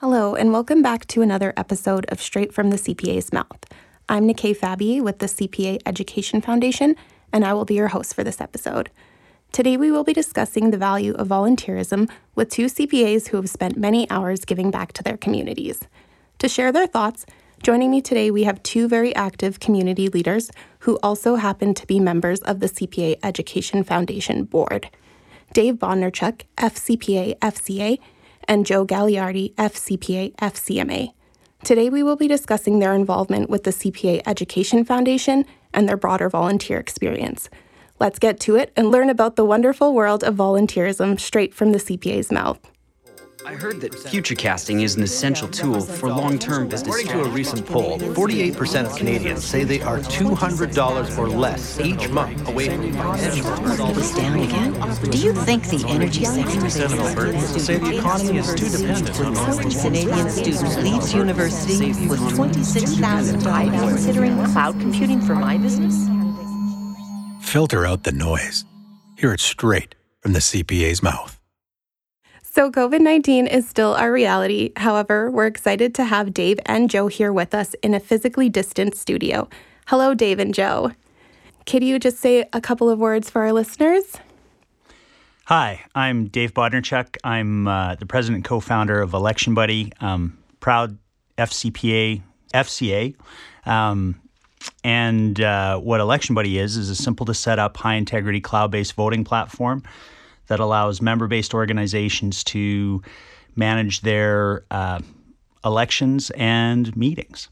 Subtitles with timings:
[0.00, 3.64] Hello, and welcome back to another episode of Straight from the CPA's Mouth.
[4.10, 6.96] I'm Nikay Fabi with the CPA Education Foundation,
[7.32, 8.90] and I will be your host for this episode.
[9.52, 13.78] Today, we will be discussing the value of volunteerism with two CPAs who have spent
[13.78, 15.80] many hours giving back to their communities.
[16.40, 17.24] To share their thoughts,
[17.62, 20.50] joining me today, we have two very active community leaders
[20.80, 24.90] who also happen to be members of the CPA Education Foundation Board.
[25.54, 27.98] Dave Bodnarchuk, FCPA FCA,
[28.48, 31.12] and Joe Gagliardi, FCPA FCMA.
[31.64, 36.28] Today, we will be discussing their involvement with the CPA Education Foundation and their broader
[36.28, 37.48] volunteer experience.
[37.98, 41.78] Let's get to it and learn about the wonderful world of volunteerism straight from the
[41.78, 42.60] CPA's mouth.
[43.46, 46.88] I heard that futurecasting is an essential tool for long-term business.
[46.88, 52.08] According to a recent poll, 48% of Canadians say they are $200 or less each
[52.08, 54.72] month away from financial It's down again.
[55.10, 59.20] Do you think the energy sector is of Albertans say the economy is too dependent
[59.20, 65.94] on average Canadian student leaves university with $26,000 considering cloud computing for my business?
[67.48, 68.64] Filter out the noise.
[69.16, 71.35] Hear it straight from the CPA's mouth.
[72.56, 74.72] So, COVID 19 is still our reality.
[74.76, 78.96] However, we're excited to have Dave and Joe here with us in a physically distant
[78.96, 79.46] studio.
[79.88, 80.92] Hello, Dave and Joe.
[81.66, 84.16] Could you just say a couple of words for our listeners?
[85.44, 87.18] Hi, I'm Dave Bodnarchuk.
[87.22, 90.96] I'm uh, the president and co-founder of Election Buddy, um, proud
[91.36, 92.22] FCPA
[92.54, 93.14] FCA.
[93.66, 94.18] Um,
[94.82, 98.70] and uh, what Election Buddy is is a simple to set up, high integrity, cloud
[98.70, 99.82] based voting platform
[100.48, 103.02] that allows member based organizations to
[103.56, 105.00] manage their uh,
[105.64, 107.48] elections and meetings.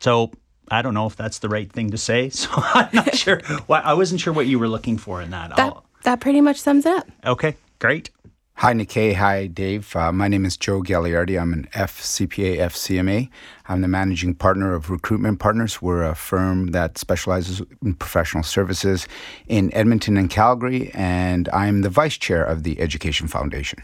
[0.00, 0.30] So
[0.70, 2.30] I don't know if that's the right thing to say.
[2.32, 3.40] So I'm not sure.
[3.68, 5.50] Well, I wasn't sure what you were looking for in that.
[5.56, 7.08] That, I'll- that pretty much sums it up.
[7.26, 8.10] okay, great.
[8.58, 9.14] Hi, Nikkei.
[9.14, 9.94] Hi, Dave.
[9.94, 11.40] Uh, my name is Joe Gagliardi.
[11.40, 13.30] I'm an FCPA FCMA.
[13.68, 15.80] I'm the managing partner of Recruitment Partners.
[15.80, 19.06] We're a firm that specializes in professional services
[19.46, 23.80] in Edmonton and Calgary, and I'm the vice chair of the Education Foundation.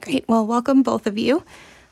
[0.00, 0.24] Great.
[0.26, 1.44] Well, welcome both of you.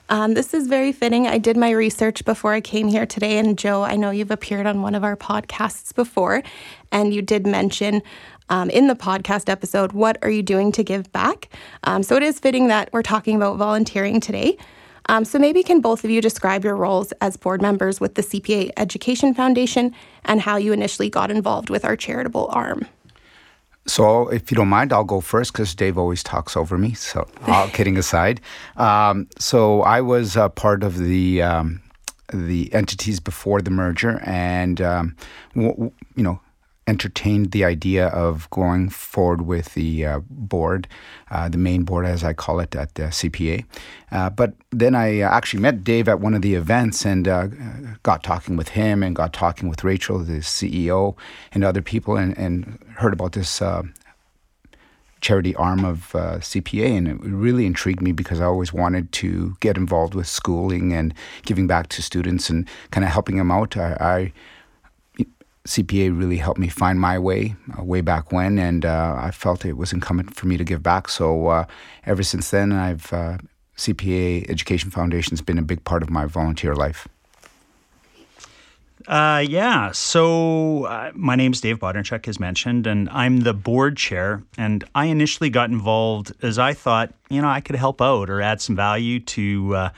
[0.08, 1.26] Um, this is very fitting.
[1.26, 3.38] I did my research before I came here today.
[3.38, 6.42] And Joe, I know you've appeared on one of our podcasts before,
[6.90, 8.02] and you did mention
[8.48, 11.50] um, in the podcast episode, What Are You Doing to Give Back?
[11.84, 14.56] Um, so it is fitting that we're talking about volunteering today.
[15.10, 18.22] Um, so maybe can both of you describe your roles as board members with the
[18.22, 22.86] CPA Education Foundation and how you initially got involved with our charitable arm?
[23.88, 26.92] So, if you don't mind, I'll go first because Dave always talks over me.
[26.94, 28.40] So, all kidding aside,
[28.76, 31.80] um, so I was uh, part of the um,
[32.32, 35.16] the entities before the merger, and um,
[35.54, 36.38] w- w- you know,
[36.88, 40.88] entertained the idea of going forward with the uh, board,
[41.30, 43.66] uh, the main board, as I call it at uh, CPA.
[44.10, 47.48] Uh, but then I actually met Dave at one of the events and uh,
[48.02, 51.14] got talking with him and got talking with Rachel, the CEO,
[51.52, 53.62] and other people, and, and heard about this.
[53.62, 53.82] Uh,
[55.20, 59.56] charity arm of uh, CPA, and it really intrigued me because I always wanted to
[59.58, 61.12] get involved with schooling and
[61.44, 63.76] giving back to students and kind of helping them out.
[63.76, 64.32] I, I
[65.68, 69.66] CPA really helped me find my way uh, way back when, and uh, I felt
[69.66, 71.08] it was incumbent for me to give back.
[71.10, 71.64] So uh,
[72.06, 73.36] ever since then, I've uh,
[73.76, 77.06] CPA Education Foundation has been a big part of my volunteer life.
[79.06, 79.92] Uh, yeah.
[79.92, 84.42] So uh, my name's Dave Bodnarchuk, as mentioned, and I'm the board chair.
[84.56, 88.40] And I initially got involved as I thought, you know, I could help out or
[88.40, 89.90] add some value to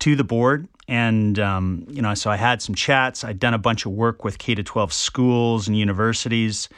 [0.00, 0.68] to the board.
[0.88, 3.24] And um, you know, so I had some chats.
[3.24, 6.68] I'd done a bunch of work with K to 12 schools and universities,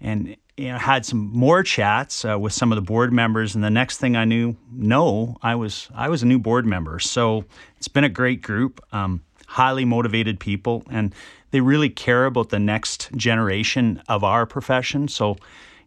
[0.00, 3.54] and you know, had some more chats uh, with some of the board members.
[3.54, 6.98] And the next thing I knew, no, I was I was a new board member.
[6.98, 7.44] So
[7.76, 8.80] it's been a great group.
[8.92, 11.14] Um, highly motivated people and
[11.50, 15.36] they really care about the next generation of our profession so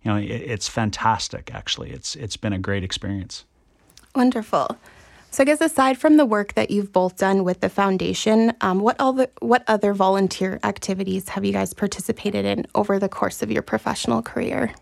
[0.03, 3.44] you know it, it's fantastic actually it's it's been a great experience
[4.16, 4.78] Wonderful.
[5.35, 8.79] So, I guess aside from the work that you've both done with the foundation, um,
[8.79, 13.52] what other what other volunteer activities have you guys participated in over the course of
[13.52, 14.73] your professional career?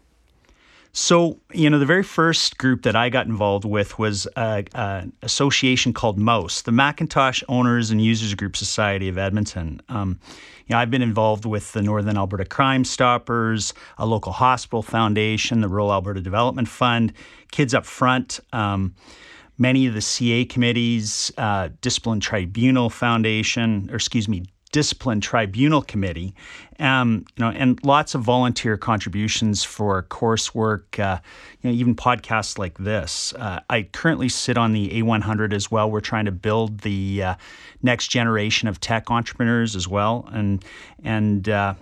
[0.91, 5.91] So, you know, the very first group that I got involved with was an association
[5.91, 9.81] called MOUSE, the Macintosh Owners and Users Group Society of Edmonton.
[9.89, 10.19] Um,
[10.67, 15.61] you know, I've been involved with the Northern Alberta Crime Stoppers, a local hospital foundation,
[15.61, 17.11] the Rural Alberta Development Fund,
[17.50, 18.94] Kids Up Front, um,
[19.57, 26.33] many of the CA committees, uh, Discipline Tribunal Foundation, or excuse me, discipline tribunal committee,
[26.79, 31.19] um, you know, and lots of volunteer contributions for coursework, uh,
[31.61, 33.33] you know, even podcasts like this.
[33.35, 35.89] Uh, I currently sit on the A100 as well.
[35.89, 37.35] We're trying to build the uh,
[37.83, 40.65] next generation of tech entrepreneurs as well, and
[41.03, 41.75] and uh,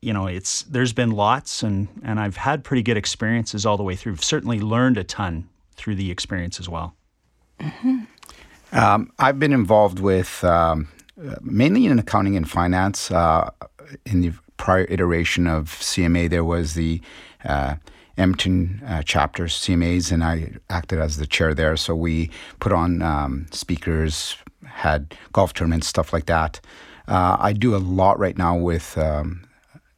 [0.00, 3.82] you know, it's there's been lots, and and I've had pretty good experiences all the
[3.82, 4.12] way through.
[4.12, 6.94] I've certainly learned a ton through the experience as well.
[7.60, 8.00] Mm-hmm.
[8.72, 10.88] Um, I've been involved with um,
[11.40, 13.10] mainly in accounting and finance.
[13.10, 13.50] Uh,
[14.04, 17.00] in the prior iteration of CMA, there was the
[17.44, 17.76] uh,
[18.18, 21.76] Edmonton uh, chapter CMAs, and I acted as the chair there.
[21.76, 22.30] So we
[22.60, 26.60] put on um, speakers, had golf tournaments, stuff like that.
[27.08, 29.45] Uh, I do a lot right now with um,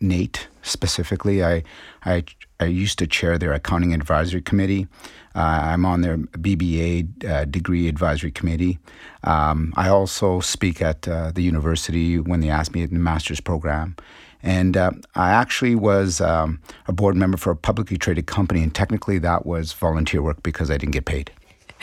[0.01, 1.45] NAIT specifically.
[1.45, 1.63] I,
[2.05, 2.25] I,
[2.61, 4.87] I used to chair their accounting advisory committee.
[5.35, 8.79] Uh, I'm on their BBA uh, degree advisory committee.
[9.25, 13.41] Um, I also speak at uh, the university when they ask me in the master's
[13.41, 13.97] program.
[14.43, 18.73] And uh, I actually was um, a board member for a publicly traded company, and
[18.75, 21.33] technically that was volunteer work because I didn't get paid.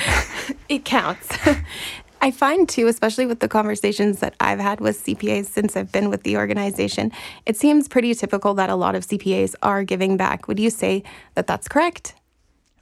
[0.69, 1.37] it counts.
[2.25, 6.09] I find too, especially with the conversations that I've had with CPAs since I've been
[6.09, 7.11] with the organization,
[7.45, 10.47] it seems pretty typical that a lot of CPAs are giving back.
[10.47, 11.03] Would you say
[11.35, 12.15] that that's correct?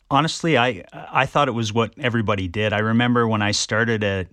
[0.10, 2.72] Honestly, I I thought it was what everybody did.
[2.72, 4.28] I remember when I started at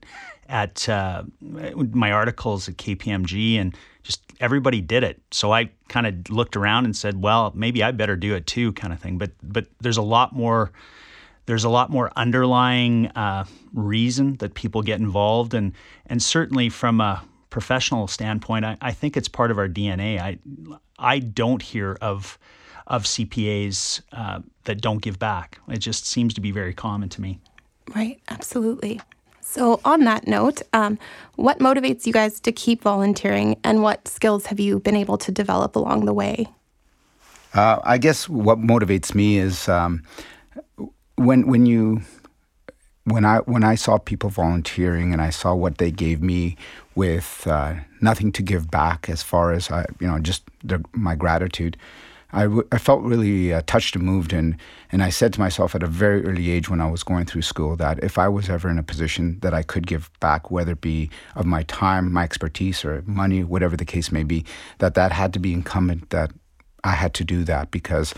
[0.48, 5.20] at uh, my articles at KPMG, and just everybody did it.
[5.32, 8.72] So I kind of looked around and said, "Well, maybe I better do it too,"
[8.74, 9.18] kind of thing.
[9.18, 10.70] But but there's a lot more
[11.50, 13.44] there's a lot more underlying uh,
[13.75, 15.73] reason that people get involved, and
[16.06, 20.20] and certainly from a professional standpoint, I, I think it's part of our DNA.
[20.20, 20.38] I
[20.97, 22.38] I don't hear of
[22.87, 25.58] of CPAs uh, that don't give back.
[25.69, 27.41] It just seems to be very common to me.
[27.97, 29.00] Right, absolutely.
[29.41, 31.00] So, on that note, um,
[31.35, 35.32] what motivates you guys to keep volunteering, and what skills have you been able to
[35.32, 36.47] develop along the way?
[37.55, 40.05] Uh, I guess what motivates me is um,
[41.20, 42.00] when when you
[43.05, 46.56] when I when I saw people volunteering and I saw what they gave me
[46.94, 51.14] with uh, nothing to give back as far as I you know just the, my
[51.14, 51.76] gratitude,
[52.32, 54.32] I, w- I felt really uh, touched and moved.
[54.32, 54.56] And
[54.93, 57.43] and I said to myself at a very early age when I was going through
[57.43, 60.73] school that if I was ever in a position that I could give back, whether
[60.73, 64.46] it be of my time, my expertise, or money, whatever the case may be,
[64.78, 66.31] that that had to be incumbent that
[66.82, 68.14] I had to do that because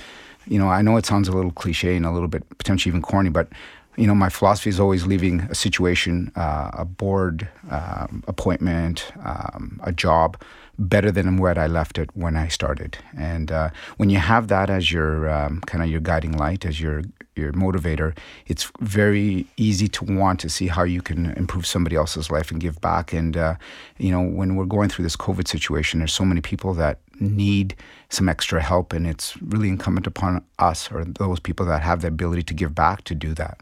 [0.46, 3.02] you know, I know it sounds a little cliche and a little bit potentially even
[3.02, 3.48] corny, but
[3.96, 9.78] you know, my philosophy is always leaving a situation, uh, a board um, appointment, um,
[9.84, 10.40] a job
[10.78, 12.96] better than where I left it when I started.
[13.16, 16.80] And uh, when you have that as your um, kind of your guiding light, as
[16.80, 17.02] your
[17.36, 22.30] your motivator, it's very easy to want to see how you can improve somebody else's
[22.30, 23.12] life and give back.
[23.12, 23.54] And uh,
[23.98, 27.74] you know, when we're going through this COVID situation, there's so many people that need
[28.08, 32.08] some extra help, and it's really incumbent upon us or those people that have the
[32.08, 33.58] ability to give back to do that.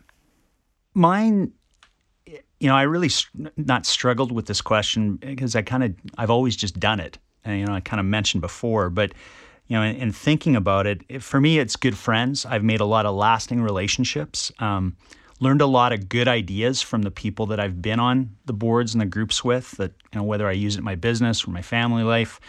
[0.94, 1.52] Mine,
[2.26, 3.10] you know, I really
[3.56, 7.58] not struggled with this question because I kind of I've always just done it, and
[7.60, 9.12] you know, I kind of mentioned before, but
[9.70, 12.44] you know, in, thinking about it, it, for me, it's good friends.
[12.44, 14.50] I've made a lot of lasting relationships.
[14.58, 14.96] Um,
[15.38, 18.94] learned a lot of good ideas from the people that I've been on the boards
[18.94, 19.70] and the groups with.
[19.76, 22.40] That you know, whether I use it in my business or my family life,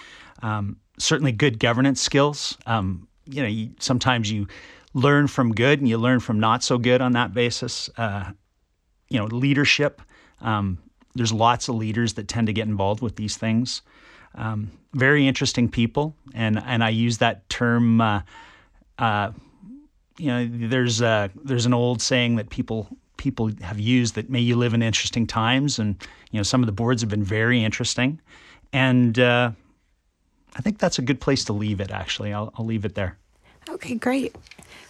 [0.42, 2.58] um, certainly good governance skills.
[2.66, 4.48] Um, you know, you, sometimes you
[4.96, 7.88] learn from good and you learn from not so good on that basis.
[7.98, 8.32] Uh,
[9.10, 10.02] you know, leadership.
[10.42, 10.80] Um,
[11.14, 13.84] there's lots of leaders that tend to get involved with these things.
[14.36, 18.02] Um, very interesting people, and and I use that term.
[18.02, 18.22] Uh,
[18.98, 19.32] uh,
[20.18, 24.40] you know, there's a, there's an old saying that people people have used that may
[24.40, 25.96] you live in interesting times, and
[26.32, 28.20] you know some of the boards have been very interesting,
[28.74, 29.52] and uh,
[30.56, 31.92] I think that's a good place to leave it.
[31.92, 33.18] Actually, I'll, I'll leave it there.
[33.70, 34.36] Okay, great.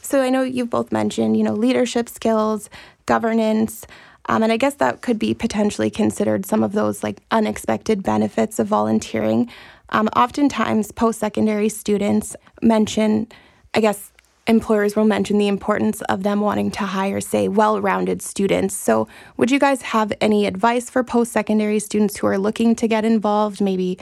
[0.02, 2.70] So I know you've both mentioned, you know, leadership skills,
[3.06, 3.86] governance,
[4.28, 8.60] um, and I guess that could be potentially considered some of those like unexpected benefits
[8.60, 9.50] of volunteering.
[9.90, 13.28] Um, oftentimes, post secondary students mention,
[13.74, 14.12] I guess,
[14.48, 18.76] employers will mention the importance of them wanting to hire, say, well rounded students.
[18.76, 22.88] So, would you guys have any advice for post secondary students who are looking to
[22.88, 23.62] get involved?
[23.62, 23.98] Maybe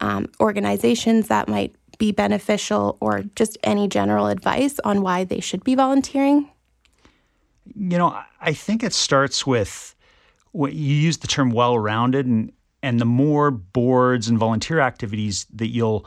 [0.00, 5.62] um, organizations that might be beneficial, or just any general advice on why they should
[5.62, 6.50] be volunteering?
[7.76, 9.94] You know, I think it starts with
[10.52, 12.52] what you use the term well rounded, and,
[12.82, 16.06] and the more boards and volunteer activities that you'll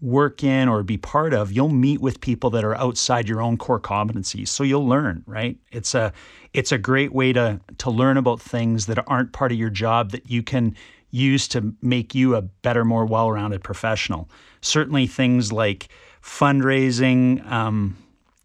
[0.00, 3.56] work in or be part of, you'll meet with people that are outside your own
[3.56, 4.48] core competencies.
[4.48, 5.56] So you'll learn, right?
[5.72, 6.12] It's a
[6.52, 10.12] it's a great way to to learn about things that aren't part of your job
[10.12, 10.76] that you can
[11.10, 14.28] use to make you a better, more well rounded professional.
[14.60, 15.88] Certainly, things like
[16.22, 17.96] fundraising, um,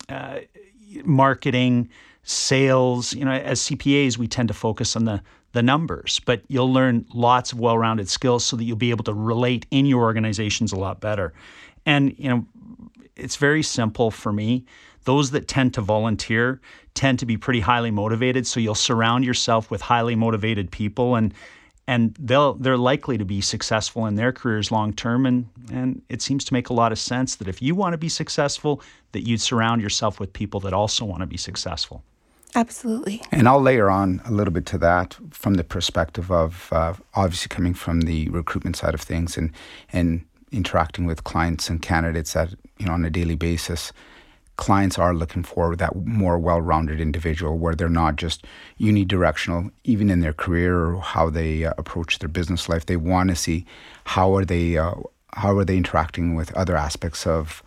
[0.10, 0.40] uh,
[1.04, 1.90] marketing,
[2.24, 3.14] sales.
[3.14, 5.22] You know, as CPAs, we tend to focus on the
[5.54, 9.14] the numbers, but you'll learn lots of well-rounded skills so that you'll be able to
[9.14, 11.32] relate in your organizations a lot better.
[11.86, 12.46] And you know,
[13.16, 14.66] it's very simple for me.
[15.04, 16.60] Those that tend to volunteer
[16.96, 21.34] tend to be pretty highly motivated, so you'll surround yourself with highly motivated people and
[21.88, 26.22] and they'll they're likely to be successful in their careers long term and and it
[26.22, 29.28] seems to make a lot of sense that if you want to be successful that
[29.28, 32.02] you'd surround yourself with people that also want to be successful
[32.56, 33.22] absolutely.
[33.32, 37.50] And i'll layer on a little bit to that from the perspective of uh, obviously
[37.50, 39.52] coming from the recruitment side of things and
[39.92, 43.92] and interacting with clients and candidates at you know on a daily basis
[44.56, 48.46] clients are looking for that more well-rounded individual where they're not just
[48.80, 52.86] unidirectional even in their career or how they uh, approach their business life.
[52.86, 53.66] They want to see
[54.06, 54.96] how are they uh,
[55.34, 57.64] how are they interacting with other aspects of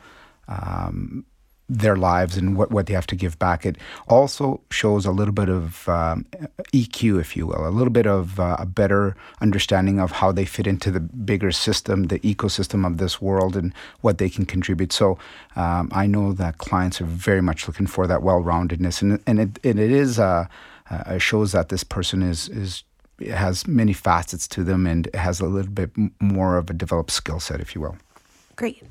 [0.46, 1.24] um,
[1.68, 3.66] their lives and what, what they have to give back.
[3.66, 3.76] It
[4.08, 6.24] also shows a little bit of um,
[6.72, 10.44] EQ, if you will, a little bit of uh, a better understanding of how they
[10.44, 14.92] fit into the bigger system, the ecosystem of this world, and what they can contribute.
[14.92, 15.18] So
[15.56, 19.40] um, I know that clients are very much looking for that well roundedness, and, and,
[19.40, 20.46] it, and it is uh,
[20.90, 22.84] uh, shows that this person is is
[23.30, 27.40] has many facets to them and has a little bit more of a developed skill
[27.40, 27.96] set, if you will.
[28.56, 28.82] Great.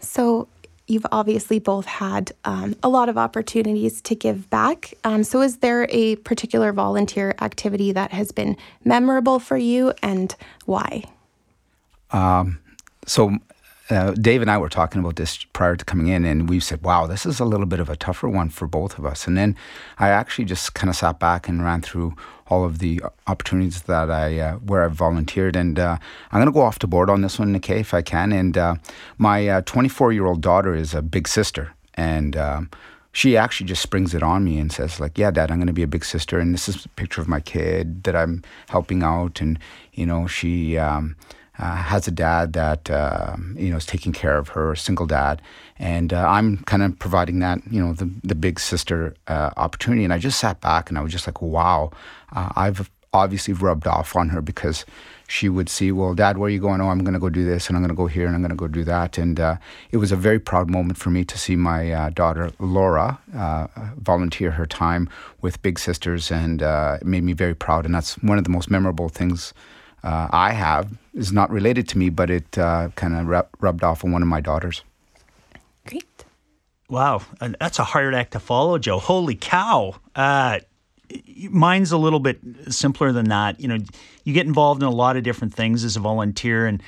[0.00, 0.46] So
[0.86, 4.94] you've obviously both had um, a lot of opportunities to give back.
[5.04, 10.34] Um, so, is there a particular volunteer activity that has been memorable for you and
[10.66, 11.04] why?
[12.10, 12.60] Um,
[13.06, 13.38] so,
[13.90, 16.82] uh, Dave and I were talking about this prior to coming in, and we said,
[16.82, 19.26] wow, this is a little bit of a tougher one for both of us.
[19.26, 19.56] And then
[19.98, 22.14] I actually just kind of sat back and ran through
[22.48, 25.98] all of the opportunities that I uh, where I've volunteered, and uh,
[26.32, 28.32] I'm going to go off the board on this one, Nikkei, if I can.
[28.32, 28.76] And uh,
[29.18, 32.70] my 24 uh, year old daughter is a big sister, and um,
[33.12, 35.72] she actually just springs it on me and says like yeah dad i'm going to
[35.72, 39.04] be a big sister and this is a picture of my kid that i'm helping
[39.04, 39.56] out and
[39.92, 41.14] you know she um,
[41.58, 45.40] uh, has a dad that uh, you know is taking care of her, single dad,
[45.78, 50.04] and uh, I'm kind of providing that you know the the big sister uh, opportunity.
[50.04, 51.92] And I just sat back and I was just like, wow,
[52.34, 54.84] uh, I've obviously rubbed off on her because
[55.28, 56.80] she would see, well, Dad, where are you going?
[56.80, 58.42] Oh, I'm going to go do this, and I'm going to go here, and I'm
[58.42, 59.16] going to go do that.
[59.16, 59.56] And uh,
[59.92, 63.20] it was a very proud moment for me to see my daughter Laura
[63.96, 65.08] volunteer her time
[65.40, 67.86] with Big Sisters, and it made me very proud.
[67.86, 69.54] And that's one of the most memorable things
[70.04, 73.82] uh, I have is not related to me, but it uh, kind of rub- rubbed
[73.82, 74.82] off on one of my daughters.
[75.86, 76.24] Great.
[76.90, 78.98] Wow, that's a hard act to follow, Joe.
[78.98, 79.96] Holy cow!
[80.14, 80.60] Uh,
[81.50, 83.58] mine's a little bit simpler than that.
[83.58, 83.78] You know,
[84.24, 86.82] you get involved in a lot of different things as a volunteer, and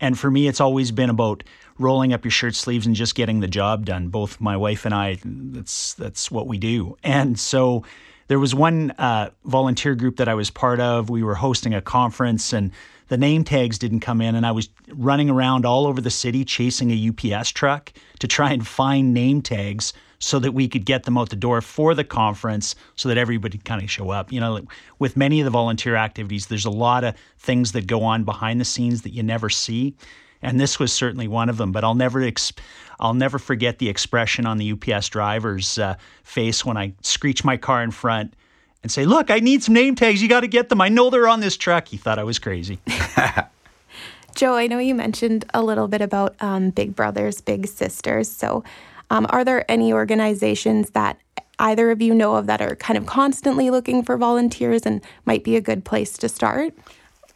[0.00, 1.44] and for me, it's always been about
[1.78, 4.08] rolling up your shirt sleeves and just getting the job done.
[4.08, 7.84] Both my wife and I, that's that's what we do, and so
[8.32, 11.10] there was one uh, volunteer group that I was part of.
[11.10, 12.72] We were hosting a conference and
[13.08, 14.34] the name tags didn't come in.
[14.34, 18.50] And I was running around all over the city chasing a UPS truck to try
[18.50, 22.04] and find name tags so that we could get them out the door for the
[22.04, 24.32] conference so that everybody could kind of show up.
[24.32, 24.62] You know,
[24.98, 28.58] with many of the volunteer activities, there's a lot of things that go on behind
[28.58, 29.94] the scenes that you never see
[30.42, 31.72] and this was certainly one of them.
[31.72, 32.52] But I'll never ex-
[33.00, 37.56] I'll never forget the expression on the UPS driver's uh, face when I screech my
[37.56, 38.34] car in front
[38.82, 40.22] and say, "Look, I need some name tags.
[40.22, 40.80] You got to get them.
[40.80, 42.78] I know they're on this truck." He thought I was crazy.
[44.34, 48.30] Joe, I know you mentioned a little bit about um, Big Brothers Big Sisters.
[48.30, 48.64] So,
[49.10, 51.18] um, are there any organizations that
[51.58, 55.44] either of you know of that are kind of constantly looking for volunteers and might
[55.44, 56.74] be a good place to start?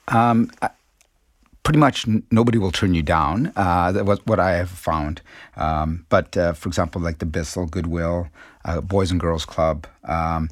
[0.09, 0.51] Um,
[1.67, 3.53] pretty much nobody will turn you down.
[3.57, 5.21] Uh, that was what I have found.
[5.57, 8.29] Um, but uh, for example, like the Bissell Goodwill,
[8.65, 10.49] uh, Boys and Girls Club, um,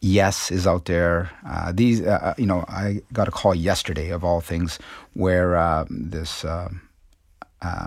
[0.00, 1.30] YESS is out there.
[1.46, 4.78] Uh, these, uh, uh, you know, I got a call yesterday of all things
[5.12, 6.46] where this.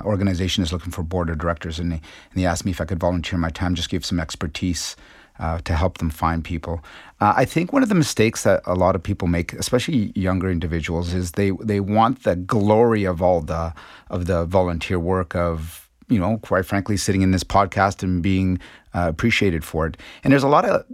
[0.03, 2.85] Organization is looking for board of directors, and they, and they asked me if I
[2.85, 4.95] could volunteer my time, just give some expertise
[5.39, 6.83] uh, to help them find people.
[7.19, 10.49] Uh, I think one of the mistakes that a lot of people make, especially younger
[10.49, 13.73] individuals, is they they want the glory of all the
[14.09, 18.59] of the volunteer work of you know, quite frankly, sitting in this podcast and being
[18.93, 19.97] uh, appreciated for it.
[20.23, 20.85] And there's a lot of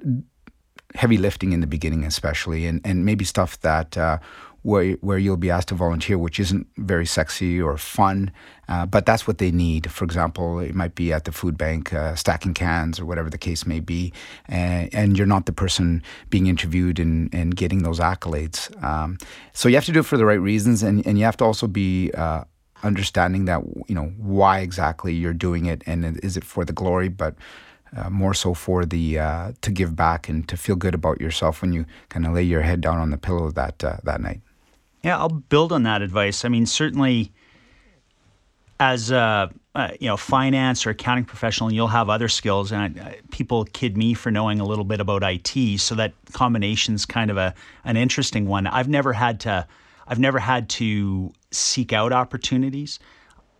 [0.95, 4.17] heavy lifting in the beginning, especially, and and maybe stuff that uh,
[4.63, 8.31] where where you'll be asked to volunteer, which isn't very sexy or fun,
[8.67, 9.91] uh, but that's what they need.
[9.91, 13.37] For example, it might be at the food bank uh, stacking cans or whatever the
[13.37, 14.11] case may be,
[14.47, 18.71] and, and you're not the person being interviewed and, and getting those accolades.
[18.83, 19.17] Um,
[19.51, 21.43] so you have to do it for the right reasons, and, and you have to
[21.43, 22.45] also be uh,
[22.83, 27.09] understanding that you know why exactly you're doing it, and is it for the glory,
[27.09, 27.35] but
[27.95, 31.61] uh, more so for the uh, to give back and to feel good about yourself
[31.61, 34.41] when you kind of lay your head down on the pillow that uh, that night.
[35.03, 36.45] Yeah, I'll build on that advice.
[36.45, 37.33] I mean, certainly
[38.79, 39.51] as a
[39.99, 44.13] you know finance or accounting professional, you'll have other skills, and I, people kid me
[44.13, 45.79] for knowing a little bit about IT.
[45.79, 48.65] So that combination's kind of a an interesting one.
[48.67, 49.67] I've never had to
[50.07, 52.99] I've never had to seek out opportunities.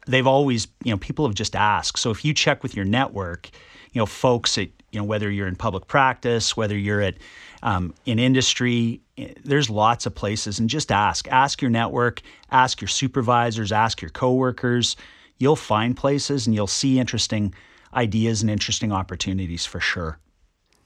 [0.08, 2.00] They've always you know people have just asked.
[2.00, 3.50] So if you check with your network,
[3.92, 7.16] you know folks at you know whether you're in public practice, whether you're at
[7.64, 9.02] um, in industry,
[9.44, 11.28] there's lots of places, and just ask.
[11.28, 14.96] Ask your network, ask your supervisors, ask your coworkers.
[15.38, 17.54] You'll find places, and you'll see interesting
[17.94, 20.18] ideas and interesting opportunities for sure.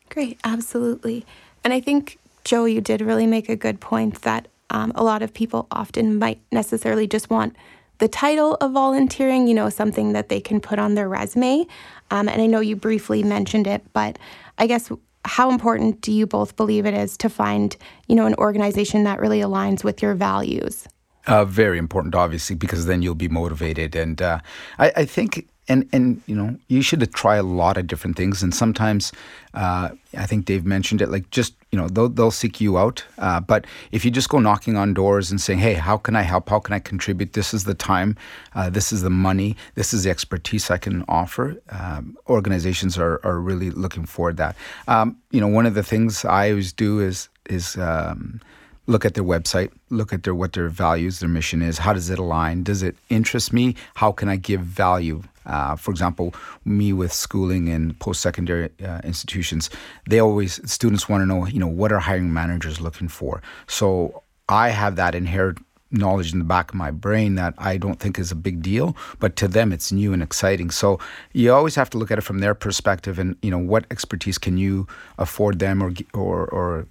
[0.10, 1.26] Great, absolutely.
[1.64, 5.22] And I think Joe, you did really make a good point that um, a lot
[5.22, 7.56] of people often might necessarily just want
[8.00, 11.66] the title of volunteering, you know, something that they can put on their resume.
[12.12, 14.20] Um, and I know you briefly mentioned it, but
[14.58, 14.92] I guess
[15.28, 17.76] how important do you both believe it is to find,
[18.08, 20.88] you know, an organization that really aligns with your values?
[21.28, 23.96] Uh, very important, obviously, because then you'll be motivated.
[23.96, 24.40] And uh,
[24.80, 28.42] I, I, think and and you know you should try a lot of different things
[28.44, 29.12] and sometimes
[29.54, 33.04] uh, i think dave mentioned it like just you know they'll, they'll seek you out
[33.18, 36.22] uh, but if you just go knocking on doors and saying hey how can i
[36.22, 38.16] help how can i contribute this is the time
[38.56, 43.20] uh, this is the money this is the expertise i can offer um, organizations are,
[43.24, 44.56] are really looking for that
[44.88, 48.42] um, you know one of the things i always do is is um,
[48.88, 51.78] look at their website, look at their what their values, their mission is.
[51.78, 52.64] How does it align?
[52.64, 53.76] Does it interest me?
[53.96, 55.24] How can I give value?
[55.48, 56.34] Uh, for example,
[56.66, 59.70] me with schooling and post-secondary uh, institutions,
[60.10, 63.42] they always students want to know, you know, what are hiring managers looking for.
[63.66, 68.00] So I have that inherent knowledge in the back of my brain that I don't
[68.00, 70.70] think is a big deal, but to them it's new and exciting.
[70.70, 71.00] So
[71.34, 74.38] you always have to look at it from their perspective, and you know what expertise
[74.38, 74.88] can you
[75.18, 76.88] afford them or or or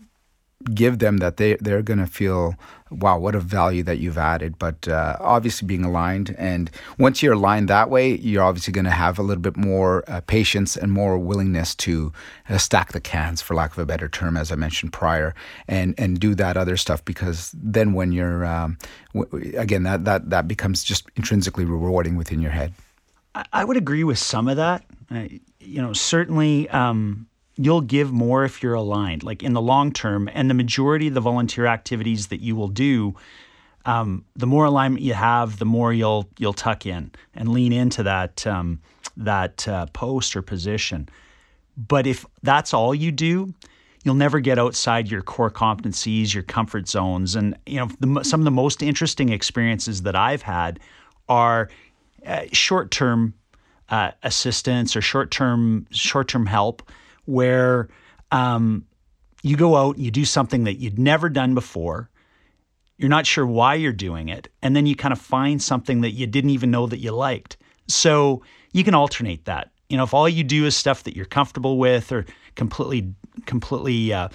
[0.74, 2.54] give them that they they're going to feel
[2.90, 4.58] wow what a value that you've added.
[4.58, 8.90] But uh, obviously being aligned and once you're aligned that way you're obviously going to
[8.90, 12.12] have a little bit more uh, patience and more willingness to
[12.48, 15.34] uh, stack the cans for lack of a better term as i mentioned prior
[15.68, 18.78] and and do that other stuff because then when you're um,
[19.14, 22.72] w- again that that that becomes just intrinsically rewarding within your head.
[23.52, 24.84] I would agree with some of that.
[25.10, 30.28] You know certainly um, you'll give more if you're aligned, like in the long term.
[30.32, 33.14] And the majority of the volunteer activities that you will do,
[33.84, 38.02] um, the more alignment you have, the more you'll you'll tuck in and lean into
[38.02, 38.80] that um,
[39.16, 41.08] that uh, post or position.
[41.76, 43.54] But if that's all you do,
[44.02, 48.40] you'll never get outside your core competencies, your comfort zones, and you know the, some
[48.40, 50.80] of the most interesting experiences that I've had
[51.28, 51.68] are
[52.26, 53.34] uh, short-term
[53.88, 56.82] uh, assistance or short-term short-term help
[57.26, 57.88] where
[58.32, 58.86] um,
[59.42, 62.10] you go out, and you do something that you'd never done before.
[62.98, 64.48] You're not sure why you're doing it.
[64.62, 67.58] And then you kind of find something that you didn't even know that you liked.
[67.88, 69.70] So you can alternate that.
[69.88, 74.12] You know, if all you do is stuff that you're comfortable with or completely, completely
[74.12, 74.28] uh,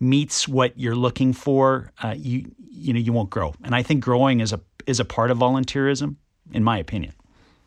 [0.00, 3.54] meets what you're looking for, uh, you you know you won't grow.
[3.64, 6.16] And I think growing is a is a part of volunteerism,
[6.52, 7.12] in my opinion.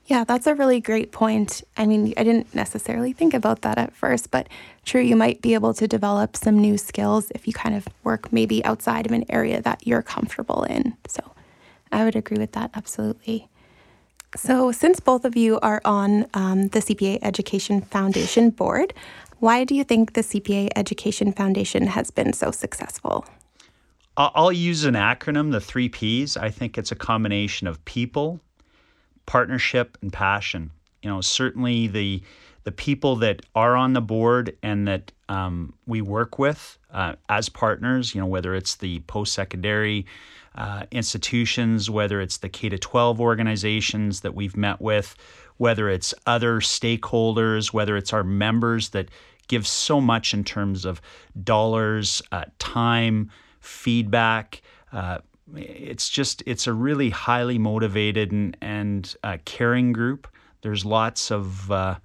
[0.09, 1.63] Yeah, that's a really great point.
[1.77, 4.49] I mean, I didn't necessarily think about that at first, but
[4.83, 8.33] true, you might be able to develop some new skills if you kind of work
[8.33, 10.97] maybe outside of an area that you're comfortable in.
[11.07, 11.21] So
[11.91, 13.49] I would agree with that, absolutely.
[14.35, 18.95] So, since both of you are on um, the CPA Education Foundation board,
[19.37, 23.25] why do you think the CPA Education Foundation has been so successful?
[24.17, 26.35] I'll use an acronym, the three P's.
[26.35, 28.39] I think it's a combination of people,
[29.29, 30.71] partnership and passion.
[31.03, 32.23] You know, certainly the
[32.63, 37.47] the people that are on the board and that um, we work with uh, as
[37.47, 38.15] partners.
[38.15, 40.07] You know, whether it's the post secondary
[40.55, 45.15] uh, institutions, whether it's the K to 12 organizations that we've met with,
[45.57, 49.09] whether it's other stakeholders, whether it's our members that
[49.47, 51.01] give so much in terms of
[51.43, 54.63] dollars, uh, time, feedback.
[54.91, 55.19] Uh,
[55.55, 60.27] it's just it's a really highly motivated and, and uh, caring group.
[60.61, 61.95] There's lots of uh,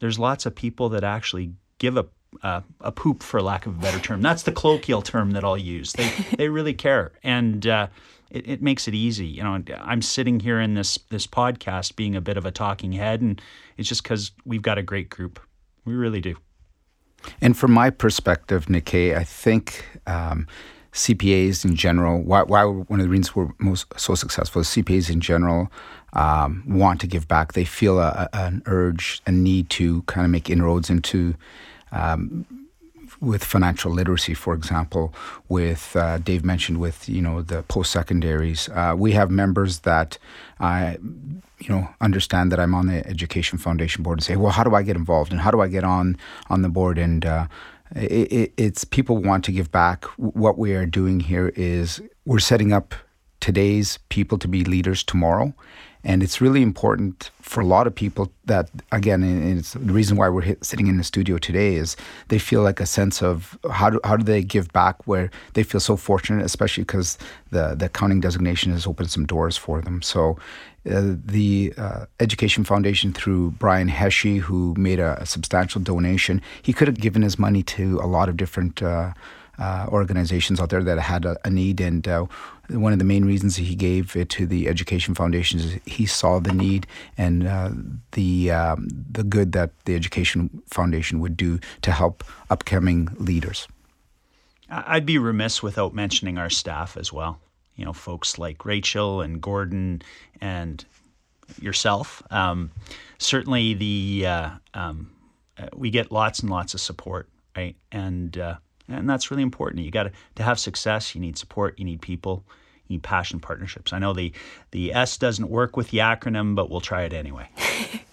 [0.00, 2.06] there's lots of people that actually give a
[2.42, 4.22] uh, a poop, for lack of a better term.
[4.22, 5.92] That's the colloquial term that I'll use.
[5.92, 7.88] They they really care, and uh,
[8.30, 9.26] it, it makes it easy.
[9.26, 12.92] You know, I'm sitting here in this this podcast being a bit of a talking
[12.92, 13.40] head, and
[13.76, 15.40] it's just because we've got a great group.
[15.84, 16.36] We really do.
[17.40, 20.46] And from my perspective, Nikkei, I think um,
[20.98, 25.08] CPAs in general, why, why, one of the reasons we're most so successful is CPAs
[25.08, 25.70] in general
[26.12, 27.52] um, want to give back.
[27.52, 31.36] They feel a, a, an urge, a need to kind of make inroads into
[31.92, 32.44] um,
[33.20, 35.14] with financial literacy, for example,
[35.48, 40.18] with uh, Dave mentioned with you know the post secondaries, uh, we have members that
[40.60, 40.98] I
[41.58, 44.74] you know understand that I'm on the Education Foundation board and say, well, how do
[44.74, 46.16] I get involved and how do I get on
[46.48, 47.46] on the board and uh,
[47.94, 50.04] it, it, it's people want to give back.
[50.16, 52.94] What we are doing here is we're setting up
[53.40, 55.54] today's people to be leaders tomorrow.
[56.04, 59.22] And it's really important for a lot of people that, again,
[59.58, 61.96] it's the reason why we're sitting in the studio today is
[62.28, 65.64] they feel like a sense of how do, how do they give back where they
[65.64, 67.18] feel so fortunate, especially because
[67.50, 70.00] the, the accounting designation has opened some doors for them.
[70.00, 70.38] So
[70.86, 76.72] uh, the uh, Education Foundation through Brian Hesje, who made a, a, substantial donation, he
[76.72, 79.12] could have given his money to a lot of different uh,
[79.58, 81.80] uh organizations out there that had a, a need.
[81.80, 82.26] And uh,
[82.70, 86.38] one of the main reasons he gave it to the Education Foundation is he saw
[86.38, 86.86] the need
[87.16, 87.42] and
[88.12, 93.66] the um, the good that the Education Foundation would do to help upcoming leaders.
[94.70, 97.40] I'd be remiss without mentioning our staff as well
[97.78, 100.02] you know folks like Rachel and Gordon
[100.40, 100.84] and
[101.60, 102.22] yourself.
[102.30, 102.70] Um,
[103.18, 105.10] certainly, the uh, um,
[105.56, 107.76] uh, we get lots and lots of support, right?
[107.90, 108.56] And uh,
[108.88, 109.84] and that's really important.
[109.84, 111.14] You got to to have success.
[111.14, 111.78] You need support.
[111.78, 112.44] You need people.
[112.88, 113.92] You need passion partnerships.
[113.92, 114.32] I know the
[114.72, 117.48] the S doesn't work with the acronym, but we'll try it anyway.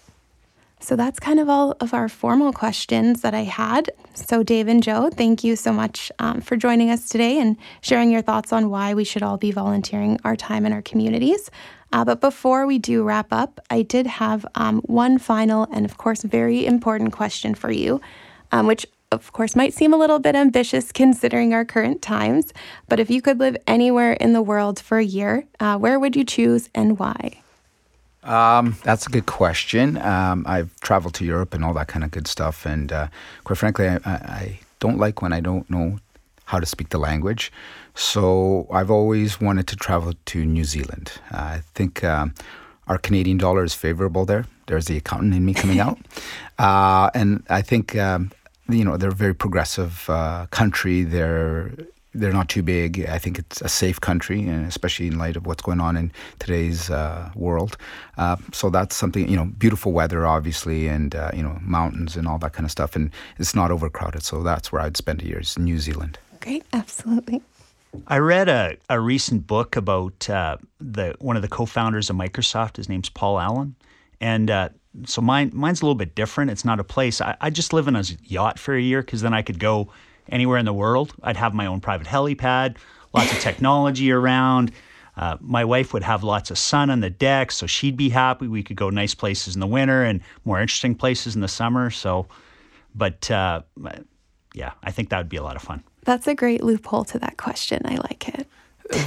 [0.79, 3.89] So that's kind of all of our formal questions that I had.
[4.13, 8.11] So, Dave and Joe, thank you so much um, for joining us today and sharing
[8.11, 11.49] your thoughts on why we should all be volunteering our time in our communities.
[11.91, 15.97] Uh, but before we do wrap up, I did have um, one final and, of
[15.97, 18.01] course, very important question for you,
[18.51, 22.53] um, which of course, might seem a little bit ambitious considering our current times,
[22.89, 26.15] but if you could live anywhere in the world for a year, uh, where would
[26.15, 27.41] you choose and why?
[28.25, 29.97] Um, that's a good question.
[29.97, 33.07] Um, I've traveled to Europe and all that kind of good stuff, and uh,
[33.43, 35.99] quite frankly, I, I, don't like when I don't know
[36.45, 37.51] how to speak the language.
[37.95, 41.13] So I've always wanted to travel to New Zealand.
[41.31, 42.33] Uh, I think um,
[42.87, 44.45] our Canadian dollar is favorable there.
[44.67, 45.97] There's the accountant in me coming out,
[46.59, 48.31] uh, and I think um,
[48.67, 51.03] you know they're a very progressive uh, country.
[51.03, 51.71] They're
[52.15, 53.05] they're not too big.
[53.05, 56.11] I think it's a safe country, and especially in light of what's going on in
[56.39, 57.77] today's uh, world.
[58.17, 62.27] Uh, so that's something you know, beautiful weather, obviously, and uh, you know, mountains and
[62.27, 64.23] all that kind of stuff, and it's not overcrowded.
[64.23, 66.17] So that's where I'd spend a year is New Zealand.
[66.39, 67.41] Great, absolutely.
[68.07, 72.77] I read a, a recent book about uh, the one of the co-founders of Microsoft.
[72.77, 73.75] His name's Paul Allen,
[74.21, 74.69] and uh,
[75.05, 76.51] so mine mine's a little bit different.
[76.51, 77.21] It's not a place.
[77.21, 79.89] I, I just live in a yacht for a year because then I could go
[80.29, 81.13] anywhere in the world.
[81.23, 82.77] I'd have my own private helipad,
[83.13, 84.71] lots of technology around.
[85.17, 88.47] Uh, my wife would have lots of sun on the deck, so she'd be happy.
[88.47, 91.89] We could go nice places in the winter and more interesting places in the summer.
[91.89, 92.27] So,
[92.93, 93.61] but uh,
[94.53, 95.83] yeah, I think that would be a lot of fun.
[96.03, 97.81] That's a great loophole to that question.
[97.85, 98.47] I like it.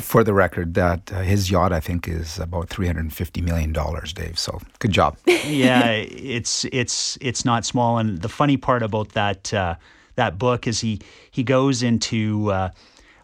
[0.00, 3.40] For the record, that uh, his yacht, I think, is about three hundred and fifty
[3.40, 4.36] million dollars, Dave.
[4.36, 5.16] So good job.
[5.26, 7.98] yeah, it's it's it's not small.
[7.98, 9.76] And the funny part about that uh,
[10.18, 11.00] that book is he
[11.30, 12.68] he goes into uh,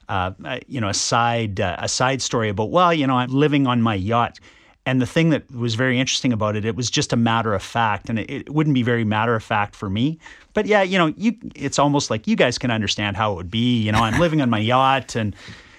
[0.09, 0.31] uh,
[0.67, 3.83] you know a side uh, a side story about well you know I'm living on
[3.83, 4.41] my yacht.
[4.87, 7.63] And the thing that was very interesting about it, it was just a matter of
[7.63, 10.19] fact, and it, it, wouldn't be very matter of fact for me.
[10.53, 13.51] But yeah, you know, you it's almost like you guys can understand how it would
[13.51, 13.81] be.
[13.81, 15.35] You know, I'm living on my yacht, and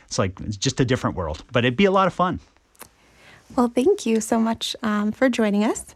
[0.08, 1.44] it's like it's just a different world.
[1.52, 2.40] But it'd be a lot of fun.
[3.56, 5.94] Well, thank you so much um, for joining us.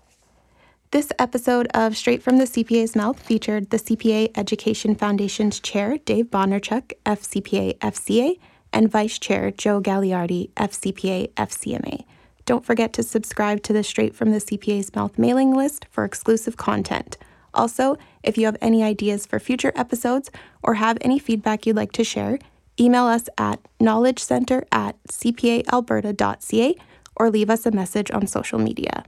[0.91, 6.32] This episode of Straight from the CPA's Mouth featured the CPA Education Foundation's Chair, Dave
[6.32, 8.39] Bodnarchuk, FCPA FCA,
[8.73, 12.06] and Vice Chair, Joe Gagliardi, FCPA FCMA.
[12.45, 16.58] Don't forget to subscribe to the Straight from the CPA's Mouth mailing list for exclusive
[16.58, 17.17] content.
[17.54, 20.32] Also, if you have any ideas for future episodes
[20.63, 22.39] or have any feedback you'd like to share,
[22.80, 26.75] email us at knowledgecenter at cpaalberta.ca
[27.15, 29.04] or leave us a message on social media.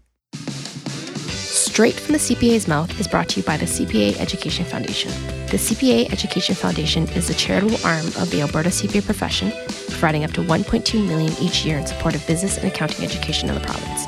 [1.72, 5.10] Straight from the CPA's Mouth is brought to you by the CPA Education Foundation.
[5.48, 9.54] The CPA Education Foundation is the charitable arm of the Alberta CPA profession,
[9.88, 13.56] providing up to 1.2 million each year in support of business and accounting education in
[13.56, 14.06] the province.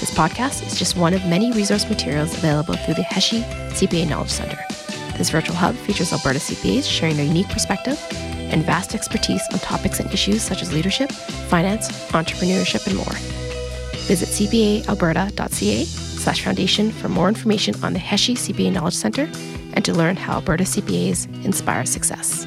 [0.00, 4.30] This podcast is just one of many resource materials available through the Hesje CPA Knowledge
[4.30, 4.58] Center.
[5.16, 10.00] This virtual hub features Alberta CPAs sharing their unique perspective and vast expertise on topics
[10.00, 13.14] and issues such as leadership, finance, entrepreneurship, and more.
[14.08, 19.30] Visit cpaalberta.ca slash foundation for more information on the Hesje CPA Knowledge Center
[19.74, 22.46] and to learn how Alberta CPAs inspire success.